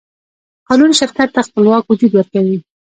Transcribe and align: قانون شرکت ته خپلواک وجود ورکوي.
قانون 0.67 0.91
شرکت 0.99 1.29
ته 1.35 1.41
خپلواک 1.47 1.83
وجود 1.87 2.11
ورکوي. 2.15 2.57